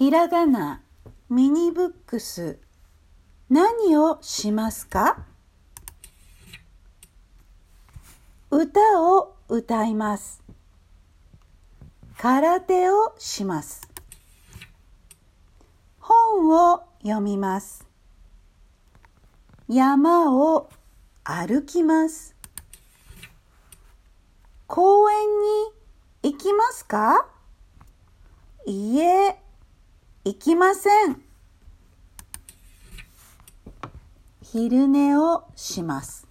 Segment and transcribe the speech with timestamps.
[0.00, 0.80] ひらがな、
[1.28, 2.58] ミニブックス、
[3.50, 5.26] 何をしますか？
[8.50, 10.42] 歌を歌います。
[12.16, 13.82] 空手をします。
[15.98, 17.86] 本を読みます。
[19.68, 20.70] 山を
[21.24, 22.34] 歩きます。
[24.66, 25.18] 公園
[26.22, 27.26] に行きますか？
[28.66, 29.19] いいえ、
[30.22, 31.22] 行きません。
[34.42, 36.29] 昼寝をします。